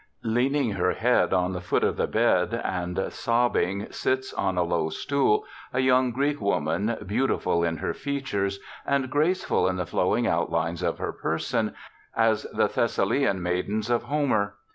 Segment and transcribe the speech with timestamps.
[0.23, 4.89] Leaning her head on the foot of the bed and sobbing, sits, on a low
[4.89, 10.81] stool, a young Greek woman, beautiful in her features, and graceful in the flowing outlines
[10.81, 11.75] of her person,
[12.15, 14.55] as the Thessalian maidens of Homer.